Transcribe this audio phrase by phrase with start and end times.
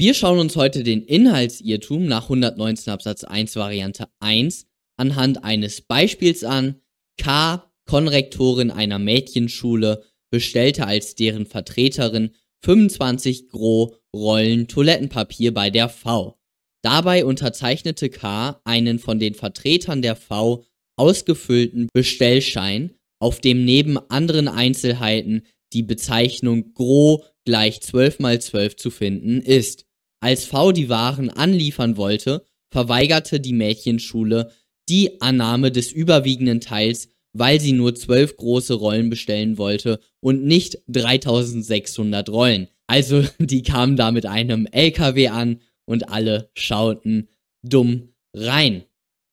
[0.00, 6.42] Wir schauen uns heute den Inhaltsirrtum nach 119 Absatz 1 Variante 1 anhand eines Beispiels
[6.42, 6.80] an.
[7.18, 12.30] K, Konrektorin einer Mädchenschule, bestellte als deren Vertreterin
[12.64, 16.40] 25 Gros Rollen Toilettenpapier bei der V.
[16.82, 20.64] Dabei unterzeichnete K einen von den Vertretern der V
[20.96, 25.42] ausgefüllten Bestellschein, auf dem neben anderen Einzelheiten
[25.74, 29.84] die Bezeichnung Gros gleich 12 mal 12 zu finden ist.
[30.20, 34.50] Als V die Waren anliefern wollte, verweigerte die Mädchenschule
[34.88, 40.78] die Annahme des überwiegenden Teils, weil sie nur 12 große Rollen bestellen wollte und nicht
[40.88, 42.68] 3600 Rollen.
[42.86, 47.28] Also die kamen da mit einem LKW an und alle schauten
[47.62, 48.84] dumm rein.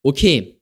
[0.04, 0.62] Okay.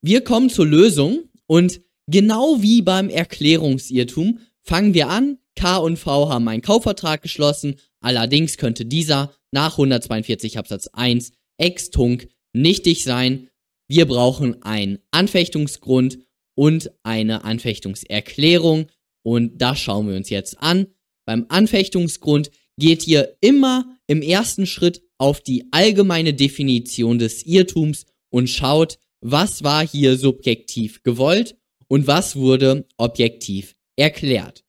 [0.00, 5.38] Wir kommen zur Lösung und genau wie beim Erklärungsirrtum fangen wir an.
[5.58, 7.80] K und V haben einen Kaufvertrag geschlossen.
[8.00, 13.48] Allerdings könnte dieser nach 142 Absatz 1 ex-tunc nichtig sein.
[13.88, 16.18] Wir brauchen einen Anfechtungsgrund
[16.54, 18.86] und eine Anfechtungserklärung.
[19.24, 20.86] Und das schauen wir uns jetzt an.
[21.26, 28.48] Beim Anfechtungsgrund geht ihr immer im ersten Schritt auf die allgemeine Definition des Irrtums und
[28.48, 31.56] schaut, was war hier subjektiv gewollt
[31.88, 34.64] und was wurde objektiv erklärt.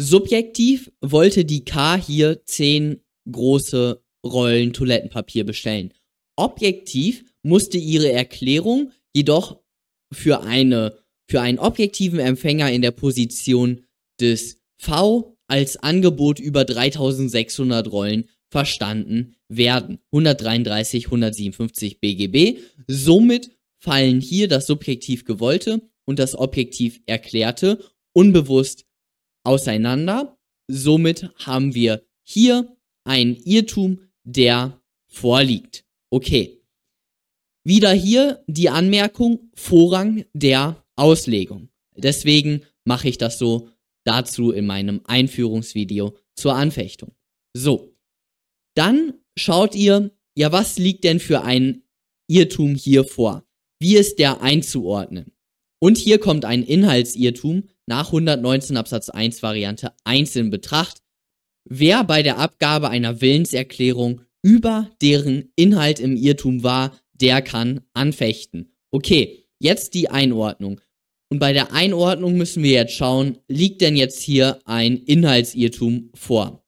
[0.00, 5.92] Subjektiv wollte die K hier 10 große Rollen Toilettenpapier bestellen.
[6.36, 9.60] Objektiv musste ihre Erklärung jedoch
[10.12, 10.96] für eine
[11.28, 13.84] für einen objektiven Empfänger in der Position
[14.20, 19.98] des V als Angebot über 3600 Rollen verstanden werden.
[20.12, 22.60] 133, 157 BGB.
[22.86, 23.50] Somit
[23.82, 27.80] fallen hier das subjektiv gewollte und das objektiv erklärte
[28.12, 28.87] unbewusst
[29.48, 30.38] auseinander.
[30.68, 35.84] Somit haben wir hier einen Irrtum, der vorliegt.
[36.10, 36.60] Okay.
[37.64, 41.70] Wieder hier die Anmerkung Vorrang der Auslegung.
[41.96, 43.68] Deswegen mache ich das so
[44.04, 47.14] dazu in meinem Einführungsvideo zur Anfechtung.
[47.54, 47.96] So,
[48.74, 51.82] dann schaut ihr, ja, was liegt denn für ein
[52.28, 53.44] Irrtum hier vor?
[53.80, 55.32] Wie ist der einzuordnen?
[55.80, 60.98] Und hier kommt ein Inhaltsirrtum nach 119 Absatz 1 Variante 1 in Betracht.
[61.64, 68.72] Wer bei der Abgabe einer Willenserklärung über deren Inhalt im Irrtum war, der kann anfechten.
[68.90, 70.80] Okay, jetzt die Einordnung.
[71.30, 76.64] Und bei der Einordnung müssen wir jetzt schauen, liegt denn jetzt hier ein Inhaltsirrtum vor?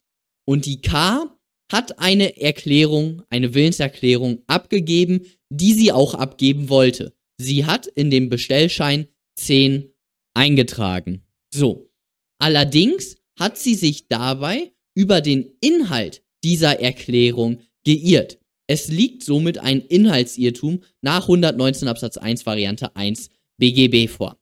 [0.46, 1.34] Und die K
[1.70, 7.14] hat eine Erklärung, eine Willenserklärung abgegeben, die sie auch abgeben wollte.
[7.38, 9.89] Sie hat in dem Bestellschein 10
[10.34, 11.22] eingetragen.
[11.52, 11.90] So.
[12.38, 18.38] Allerdings hat sie sich dabei über den Inhalt dieser Erklärung geirrt.
[18.66, 24.38] Es liegt somit ein Inhaltsirrtum nach 119 Absatz 1 Variante 1 BGB vor.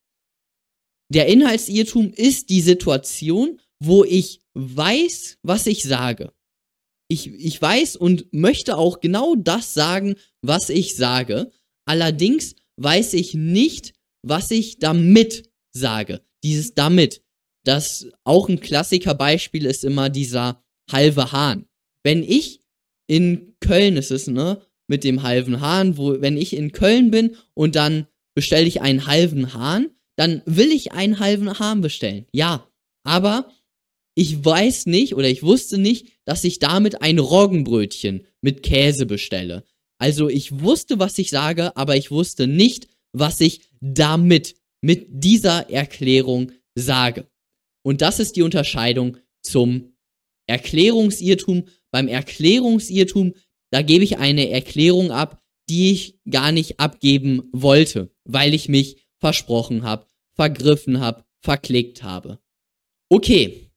[1.11, 6.33] Der Inhaltsirrtum ist die Situation, wo ich weiß, was ich sage.
[7.11, 11.51] Ich, ich weiß und möchte auch genau das sagen, was ich sage.
[11.87, 15.48] Allerdings weiß ich nicht, was ich damit
[15.79, 16.21] sage.
[16.43, 17.23] Dieses damit.
[17.65, 21.67] Das auch ein Klassikerbeispiel ist immer dieser halbe Hahn.
[22.03, 22.61] Wenn ich
[23.07, 27.37] in Köln ist es, ne, mit dem halben Hahn, wo, wenn ich in Köln bin
[27.55, 32.27] und dann bestelle ich einen halben Hahn, dann will ich einen halben Hahn bestellen.
[32.33, 32.69] Ja,
[33.05, 33.51] aber
[34.15, 39.65] ich weiß nicht oder ich wusste nicht, dass ich damit ein Roggenbrötchen mit Käse bestelle.
[39.99, 45.71] Also ich wusste, was ich sage, aber ich wusste nicht, was ich damit, mit dieser
[45.71, 47.29] Erklärung sage.
[47.85, 49.95] Und das ist die Unterscheidung zum
[50.47, 51.65] Erklärungsirrtum.
[51.91, 53.35] Beim Erklärungsirrtum,
[53.71, 59.07] da gebe ich eine Erklärung ab, die ich gar nicht abgeben wollte, weil ich mich
[59.19, 62.39] versprochen habe, vergriffen habe, verklickt habe.
[63.11, 63.71] Okay,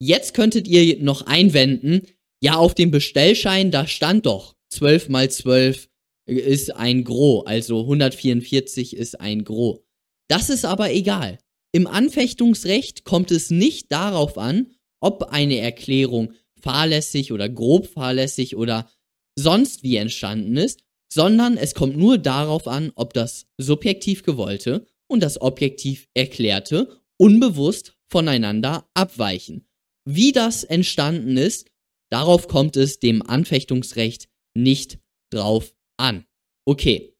[0.00, 2.02] jetzt könntet ihr noch einwenden,
[2.40, 5.88] ja, auf dem Bestellschein, da stand doch 12 mal 12
[6.26, 9.80] ist ein Gros, also 144 ist ein Gros.
[10.28, 11.38] Das ist aber egal.
[11.72, 18.90] Im Anfechtungsrecht kommt es nicht darauf an, ob eine Erklärung fahrlässig oder grob fahrlässig oder
[19.38, 20.80] sonst wie entstanden ist,
[21.12, 27.94] sondern es kommt nur darauf an, ob das subjektiv gewollte und das objektiv Erklärte unbewusst
[28.10, 29.68] voneinander abweichen.
[30.04, 31.70] Wie das entstanden ist,
[32.10, 34.98] darauf kommt es dem Anfechtungsrecht nicht
[35.30, 36.24] drauf an.
[36.66, 37.14] Okay.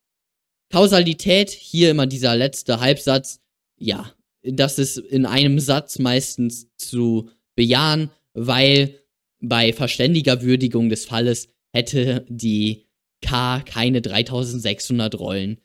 [0.71, 3.39] Kausalität, hier immer dieser letzte Halbsatz,
[3.77, 4.13] ja,
[4.43, 8.99] das ist in einem Satz meistens zu bejahen, weil
[9.41, 12.87] bei verständiger Würdigung des Falles hätte die
[13.21, 15.59] K keine 3600 Rollen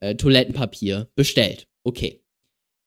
[0.00, 1.66] äh, Toilettenpapier bestellt.
[1.84, 2.20] Okay.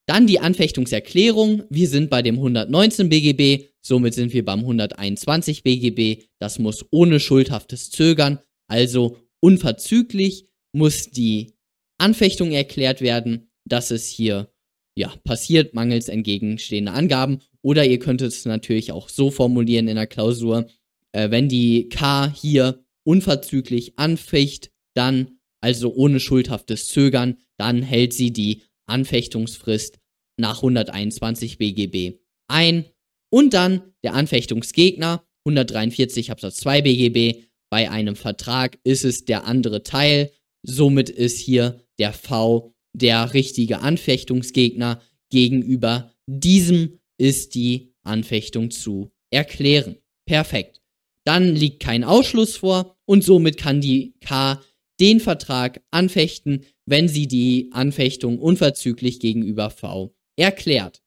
[0.08, 1.64] Dann die Anfechtungserklärung.
[1.70, 6.26] Wir sind bei dem 119 BGB, somit sind wir beim 121 BGB.
[6.40, 11.55] Das muss ohne schuldhaftes Zögern, also unverzüglich muss die
[11.98, 14.52] Anfechtung erklärt werden, dass es hier
[14.96, 17.40] ja, passiert mangels entgegenstehender Angaben.
[17.62, 20.68] Oder ihr könnt es natürlich auch so formulieren in der Klausur,
[21.12, 28.32] äh, wenn die K hier unverzüglich anfecht, dann, also ohne schuldhaftes Zögern, dann hält sie
[28.32, 30.00] die Anfechtungsfrist
[30.38, 32.86] nach 121 BGB ein.
[33.30, 37.44] Und dann der Anfechtungsgegner, 143 Absatz 2 BGB.
[37.70, 40.32] Bei einem Vertrag ist es der andere Teil.
[40.64, 45.02] Somit ist hier der V der richtige Anfechtungsgegner.
[45.30, 49.98] Gegenüber diesem ist die Anfechtung zu erklären.
[50.26, 50.82] Perfekt.
[51.26, 54.62] Dann liegt kein Ausschluss vor und somit kann die K
[55.00, 61.02] den Vertrag anfechten, wenn sie die Anfechtung unverzüglich gegenüber V erklärt.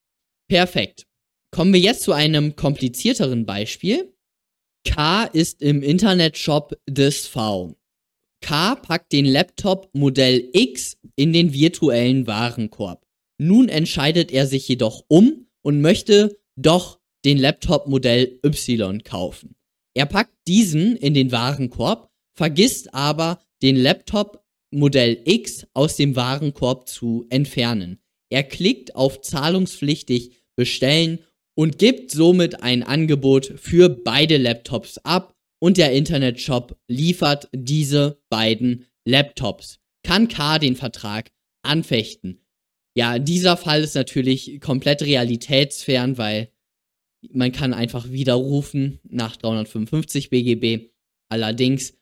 [0.48, 1.06] Perfekt.
[1.50, 4.14] Kommen wir jetzt zu einem komplizierteren Beispiel.
[4.84, 7.77] K ist im Internetshop des V.
[8.40, 13.06] K packt den Laptop Modell X in den virtuellen Warenkorb.
[13.38, 19.56] Nun entscheidet er sich jedoch um und möchte doch den Laptop Modell Y kaufen.
[19.94, 26.88] Er packt diesen in den Warenkorb, vergisst aber den Laptop Modell X aus dem Warenkorb
[26.88, 28.00] zu entfernen.
[28.30, 31.20] Er klickt auf zahlungspflichtig bestellen
[31.54, 38.86] und gibt somit ein Angebot für beide Laptops ab und der Internetshop liefert diese beiden
[39.04, 39.80] Laptops.
[40.02, 41.30] Kann K den Vertrag
[41.62, 42.44] anfechten?
[42.96, 46.52] Ja, dieser Fall ist natürlich komplett realitätsfern, weil
[47.30, 50.90] man kann einfach widerrufen nach 355 BGB.
[51.28, 51.94] Allerdings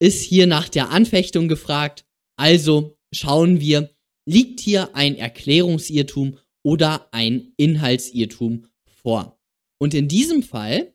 [0.00, 2.06] ist hier nach der Anfechtung gefragt.
[2.36, 3.90] Also schauen wir,
[4.26, 9.40] liegt hier ein Erklärungsirrtum oder ein Inhaltsirrtum vor.
[9.78, 10.94] Und in diesem Fall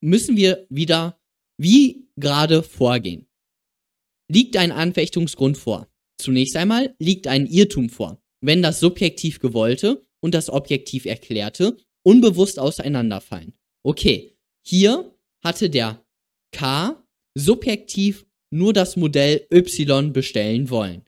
[0.00, 1.20] müssen wir wieder
[1.58, 3.26] wie gerade vorgehen.
[4.30, 5.88] Liegt ein Anfechtungsgrund vor?
[6.18, 12.58] Zunächst einmal liegt ein Irrtum vor, wenn das subjektiv gewollte und das objektiv erklärte unbewusst
[12.58, 13.54] auseinanderfallen.
[13.82, 14.36] Okay,
[14.66, 16.04] hier hatte der
[16.52, 17.02] K
[17.36, 21.04] subjektiv nur das Modell Y bestellen wollen.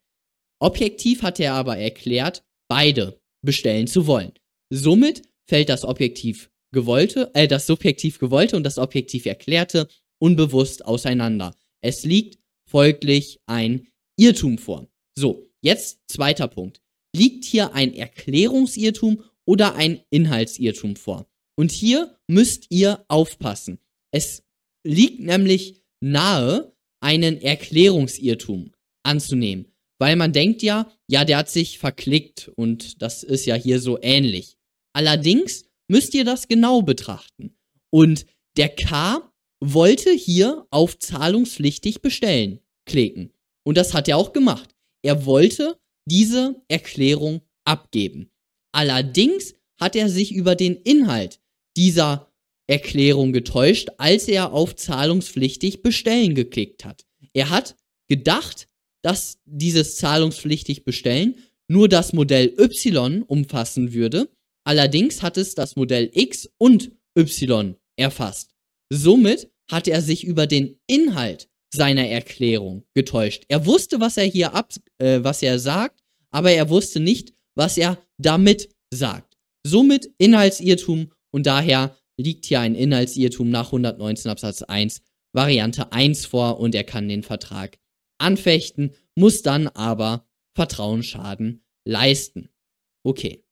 [0.58, 4.32] Objektiv hat er aber erklärt, beide bestellen zu wollen.
[4.70, 9.88] Somit fällt das objektiv gewollte, äh, das subjektiv gewollte und das objektiv erklärte
[10.18, 11.54] unbewusst auseinander.
[11.82, 13.86] Es liegt folglich ein
[14.18, 14.88] Irrtum vor.
[15.16, 16.80] So, jetzt zweiter Punkt.
[17.14, 21.26] Liegt hier ein Erklärungsirrtum oder ein Inhaltsirrtum vor?
[21.58, 23.78] Und hier müsst ihr aufpassen.
[24.12, 24.42] Es
[24.84, 28.72] liegt nämlich nahe, einen Erklärungsirrtum
[29.02, 29.72] anzunehmen.
[29.98, 33.98] Weil man denkt ja, ja, der hat sich verklickt und das ist ja hier so
[34.02, 34.56] ähnlich.
[34.92, 37.56] Allerdings müsst ihr das genau betrachten.
[37.90, 38.26] Und
[38.56, 39.32] der K
[39.72, 43.32] wollte hier auf zahlungspflichtig bestellen klicken.
[43.64, 44.74] Und das hat er auch gemacht.
[45.02, 48.30] Er wollte diese Erklärung abgeben.
[48.72, 51.40] Allerdings hat er sich über den Inhalt
[51.76, 52.32] dieser
[52.68, 57.06] Erklärung getäuscht, als er auf zahlungspflichtig bestellen geklickt hat.
[57.32, 57.76] Er hat
[58.08, 58.68] gedacht,
[59.02, 61.36] dass dieses zahlungspflichtig bestellen
[61.68, 64.28] nur das Modell Y umfassen würde,
[64.64, 68.54] allerdings hat es das Modell X und Y erfasst.
[68.90, 73.44] Somit hat er sich über den Inhalt seiner Erklärung getäuscht.
[73.48, 77.76] Er wusste, was er hier ab, äh, was er sagt, aber er wusste nicht, was
[77.76, 79.36] er damit sagt.
[79.66, 85.02] Somit Inhaltsirrtum und daher liegt hier ein Inhaltsirrtum nach 119 Absatz 1
[85.36, 87.78] Variante 1 vor und er kann den Vertrag
[88.18, 92.48] anfechten, muss dann aber Vertrauensschaden leisten.
[93.04, 93.44] Okay.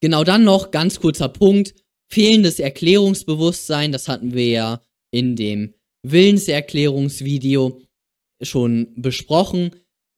[0.00, 1.74] Genau dann noch ganz kurzer Punkt.
[2.10, 7.80] Fehlendes Erklärungsbewusstsein, das hatten wir ja in dem Willenserklärungsvideo
[8.42, 9.70] schon besprochen.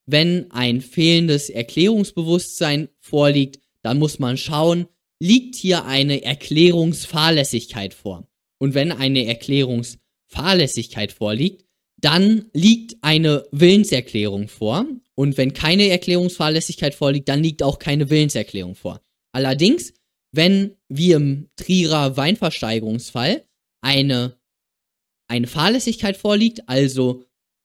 [0.06, 4.86] Wenn ein fehlendes Erklärungsbewusstsein vorliegt, dann muss man schauen,
[5.20, 8.28] liegt hier eine Erklärungsfahrlässigkeit vor.
[8.58, 11.64] Und wenn eine Erklärungsfahrlässigkeit vorliegt,
[12.00, 14.86] dann liegt eine Willenserklärung vor.
[15.14, 19.00] Und wenn keine Erklärungsfahrlässigkeit vorliegt, dann liegt auch keine Willenserklärung vor.
[19.32, 19.92] Allerdings,
[20.32, 23.44] wenn wie im Trierer Weinversteigerungsfall
[23.82, 24.38] eine,
[25.28, 27.24] eine Fahrlässigkeit vorliegt, also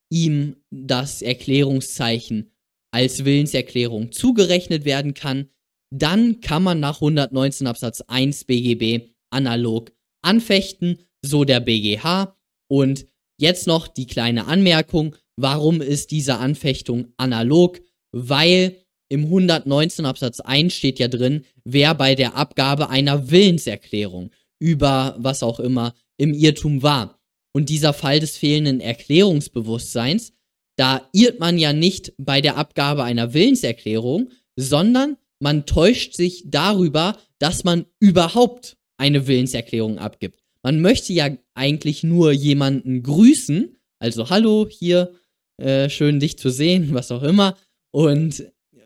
[0.10, 2.52] ihm das Erklärungszeichen
[2.92, 5.50] als Willenserklärung zugerechnet werden kann,
[5.92, 9.92] dann kann man nach 119 Absatz 1 BGB analog
[10.22, 12.36] anfechten, so der BGH.
[12.68, 13.08] Und
[13.38, 17.82] jetzt noch die kleine Anmerkung, warum ist diese Anfechtung analog?
[18.12, 25.16] Weil im 119 Absatz 1 steht ja drin, wer bei der Abgabe einer Willenserklärung über
[25.20, 27.20] was auch immer im Irrtum war.
[27.54, 30.34] Und dieser Fall des fehlenden Erklärungsbewusstseins,
[30.78, 37.18] da irrt man ja nicht bei der Abgabe einer Willenserklärung, sondern man täuscht sich darüber,
[37.40, 40.40] dass man überhaupt eine Willenserklärung abgibt.
[40.64, 45.14] Man möchte ja eigentlich nur jemanden grüßen, also hallo, hier,
[45.58, 47.58] äh, schön dich zu sehen, was auch immer.
[47.92, 48.46] Und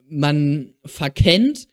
[0.10, 1.68] man verkennt,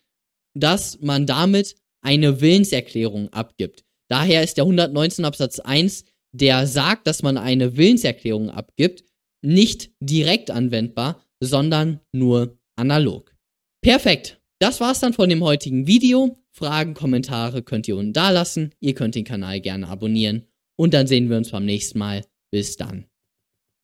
[0.55, 3.85] dass man damit eine Willenserklärung abgibt.
[4.09, 9.05] Daher ist der 119 Absatz 1, der sagt, dass man eine Willenserklärung abgibt,
[9.43, 13.35] nicht direkt anwendbar, sondern nur analog.
[13.83, 14.41] Perfekt.
[14.59, 16.39] Das war's dann von dem heutigen Video.
[16.51, 18.73] Fragen, Kommentare könnt ihr unten da lassen.
[18.81, 20.47] Ihr könnt den Kanal gerne abonnieren.
[20.77, 22.25] Und dann sehen wir uns beim nächsten Mal.
[22.51, 23.07] Bis dann.